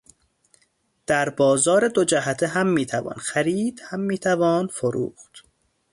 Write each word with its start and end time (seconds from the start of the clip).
در 1.07 1.29
بازار 1.29 1.87
دو 1.87 2.03
جهته 2.03 2.47
هم 2.47 2.67
میتوان 2.67 3.15
خرید 3.15 3.81
هم 3.87 3.99
میتوان 3.99 4.67
فروخت 4.67 5.45